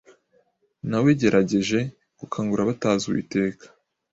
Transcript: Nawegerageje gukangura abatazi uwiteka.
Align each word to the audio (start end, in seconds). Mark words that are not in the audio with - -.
Nawegerageje 0.89 1.79
gukangura 2.19 2.61
abatazi 2.63 3.03
uwiteka. 3.07 3.65